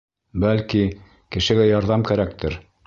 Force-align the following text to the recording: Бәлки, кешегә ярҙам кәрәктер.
Бәлки, 0.43 0.81
кешегә 1.37 1.69
ярҙам 1.73 2.09
кәрәктер. 2.11 2.63